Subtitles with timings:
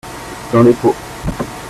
[0.51, 0.95] Dans les pots.